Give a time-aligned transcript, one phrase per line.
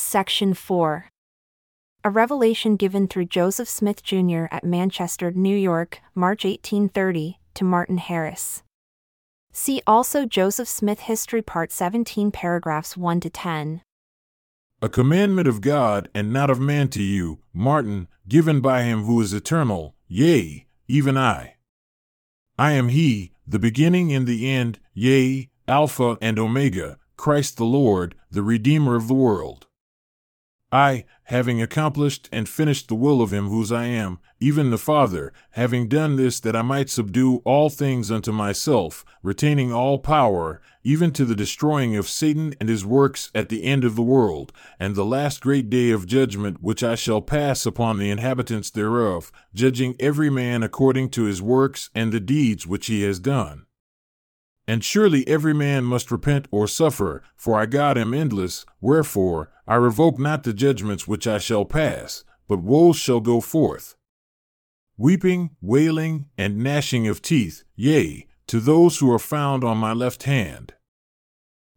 [0.00, 1.10] Section 4.
[2.02, 4.46] A revelation given through Joseph Smith Jr.
[4.50, 8.62] at Manchester, New York, March 1830, to Martin Harris.
[9.52, 13.82] See also Joseph Smith History Part 17, paragraphs 1 to 10.
[14.82, 19.20] A commandment of God and not of man to you, Martin, given by him who
[19.20, 21.56] is eternal, yea, even I.
[22.58, 28.14] I am he, the beginning and the end, yea, Alpha and Omega, Christ the Lord,
[28.30, 29.66] the Redeemer of the world.
[30.72, 35.32] I, having accomplished and finished the will of him whose I am, even the Father,
[35.50, 41.10] having done this that I might subdue all things unto myself, retaining all power, even
[41.12, 44.94] to the destroying of Satan and his works at the end of the world, and
[44.94, 49.96] the last great day of judgment which I shall pass upon the inhabitants thereof, judging
[49.98, 53.66] every man according to his works and the deeds which he has done.
[54.70, 59.74] And surely every man must repent or suffer, for I God am endless, wherefore I
[59.74, 63.96] revoke not the judgments which I shall pass, but woes shall go forth.
[64.96, 70.22] Weeping, wailing, and gnashing of teeth, yea, to those who are found on my left
[70.22, 70.74] hand.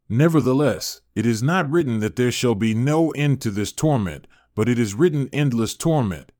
[0.07, 4.69] Nevertheless, it is not written that there shall be no end to this torment, but
[4.69, 6.31] it is written endless torment.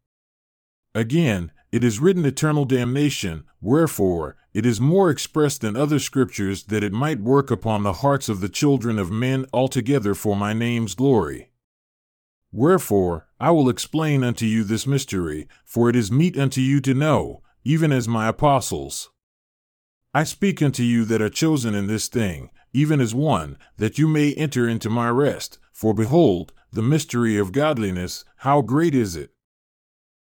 [0.94, 6.84] Again, it is written eternal damnation, wherefore, it is more expressed in other scriptures that
[6.84, 10.94] it might work upon the hearts of the children of men altogether for my name's
[10.94, 11.50] glory.
[12.52, 16.94] Wherefore, I will explain unto you this mystery, for it is meet unto you to
[16.94, 19.10] know, even as my apostles.
[20.14, 24.08] I speak unto you that are chosen in this thing, even as one, that you
[24.08, 25.58] may enter into my rest.
[25.72, 29.32] For behold, the mystery of godliness, how great is it!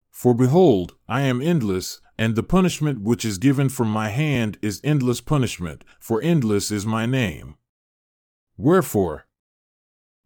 [0.09, 4.81] For behold, I am endless, and the punishment which is given from my hand is
[4.85, 7.57] endless punishment, for endless is my name.
[8.57, 9.27] Wherefore,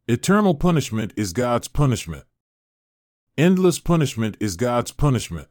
[0.07, 2.25] eternal punishment is God's punishment.
[3.39, 5.49] Endless punishment is God's punishment.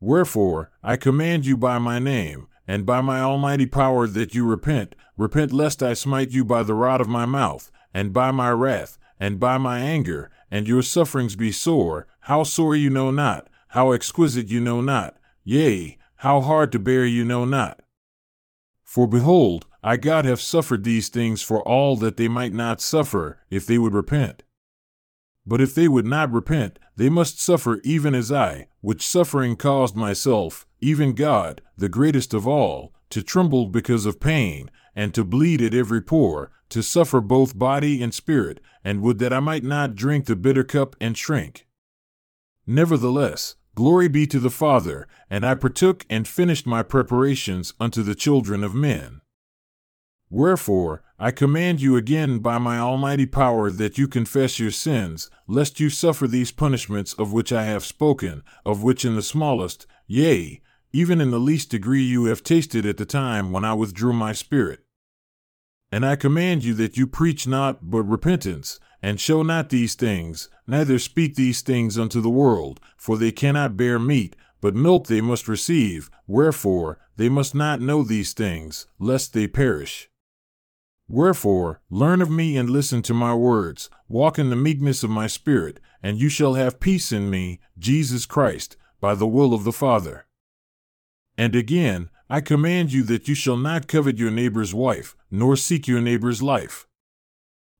[0.00, 4.94] Wherefore, I command you by my name, and by my almighty power that you repent,
[5.18, 8.96] repent lest I smite you by the rod of my mouth, and by my wrath,
[9.20, 13.92] and by my anger, and your sufferings be sore, how sore you know not, how
[13.92, 15.14] exquisite you know not,
[15.46, 17.80] yea, how hard to bear you know not.
[18.82, 23.38] For behold, I God have suffered these things for all that they might not suffer,
[23.48, 24.42] if they would repent.
[25.46, 29.94] But if they would not repent, they must suffer even as I, which suffering caused
[29.94, 35.62] myself, even God, the greatest of all, to tremble because of pain, and to bleed
[35.62, 39.94] at every pore, to suffer both body and spirit, and would that I might not
[39.94, 41.68] drink the bitter cup and shrink.
[42.66, 48.14] Nevertheless, glory be to the Father, and I partook and finished my preparations unto the
[48.14, 49.20] children of men.
[50.30, 55.78] Wherefore, I command you again by my almighty power that you confess your sins, lest
[55.78, 60.62] you suffer these punishments of which I have spoken, of which in the smallest, yea,
[60.92, 64.32] even in the least degree you have tasted at the time when I withdrew my
[64.32, 64.80] spirit.
[65.92, 70.48] And I command you that you preach not but repentance, and show not these things,
[70.66, 75.20] neither speak these things unto the world, for they cannot bear meat, but milk they
[75.20, 80.10] must receive, wherefore they must not know these things, lest they perish.
[81.06, 85.28] Wherefore, learn of me and listen to my words, walk in the meekness of my
[85.28, 89.72] spirit, and you shall have peace in me, Jesus Christ, by the will of the
[89.72, 90.26] Father.
[91.38, 95.86] And again, I command you that you shall not covet your neighbor's wife, nor seek
[95.86, 96.88] your neighbor's life.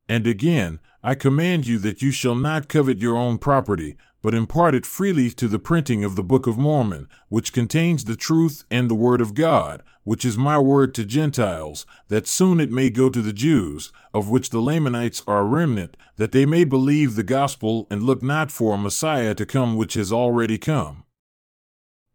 [0.09, 4.75] And again, I command you that you shall not covet your own property, but impart
[4.75, 8.91] it freely to the printing of the Book of Mormon, which contains the truth and
[8.91, 13.09] the Word of God, which is my word to Gentiles, that soon it may go
[13.09, 17.23] to the Jews, of which the Lamanites are a remnant, that they may believe the
[17.23, 21.05] gospel and look not for a Messiah to come which has already come.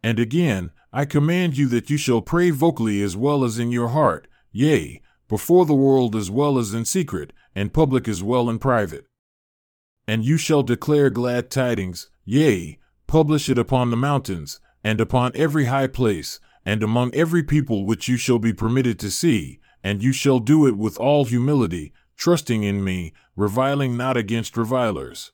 [0.03, 3.88] And again, I command you that you shall pray vocally as well as in your
[3.88, 8.59] heart, yea, before the world as well as in secret, and public as well in
[8.59, 9.07] private.
[10.05, 15.66] And you shall declare glad tidings, yea, publish it upon the mountains, and upon every
[15.67, 20.11] high place, and among every people which you shall be permitted to see, and you
[20.11, 25.31] shall do it with all humility, trusting in me, reviling not against revilers.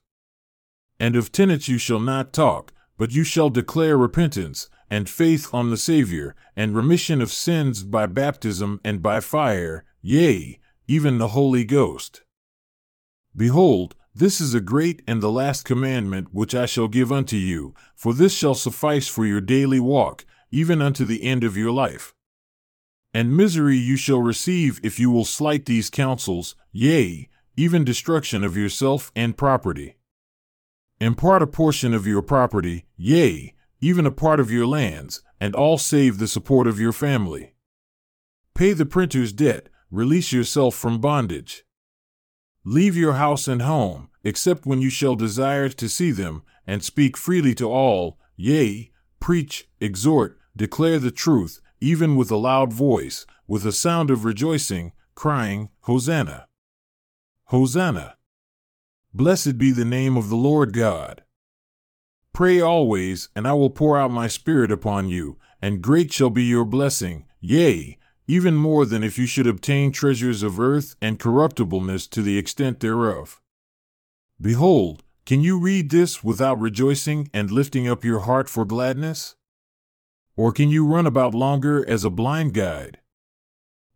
[1.00, 5.70] And of tenants you shall not talk, but you shall declare repentance, and faith on
[5.70, 11.64] the Savior, and remission of sins by baptism and by fire, yea, even the Holy
[11.64, 12.22] Ghost.
[13.36, 17.74] Behold, this is a great and the last commandment which I shall give unto you,
[17.94, 22.14] for this shall suffice for your daily walk, even unto the end of your life.
[23.14, 28.56] And misery you shall receive if you will slight these counsels, yea, even destruction of
[28.56, 29.96] yourself and property.
[31.00, 35.78] Impart a portion of your property, yea, even a part of your lands, and all
[35.78, 37.54] save the support of your family.
[38.54, 41.64] Pay the printer's debt, release yourself from bondage.
[42.64, 47.16] Leave your house and home, except when you shall desire to see them, and speak
[47.16, 48.90] freely to all, yea,
[49.20, 54.92] preach, exhort, declare the truth, even with a loud voice, with a sound of rejoicing,
[55.14, 56.46] crying, Hosanna!
[57.44, 58.16] Hosanna!
[59.14, 61.22] Blessed be the name of the Lord God.
[62.34, 66.44] Pray always, and I will pour out my Spirit upon you, and great shall be
[66.44, 72.08] your blessing, yea, even more than if you should obtain treasures of earth and corruptibleness
[72.10, 73.40] to the extent thereof.
[74.40, 79.34] Behold, can you read this without rejoicing and lifting up your heart for gladness?
[80.36, 83.00] Or can you run about longer as a blind guide?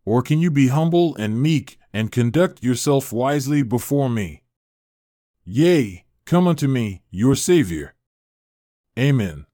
[0.03, 4.43] Or can you be humble and meek and conduct yourself wisely before me?
[5.45, 7.93] Yea, come unto me, your Savior.
[8.97, 9.45] Amen.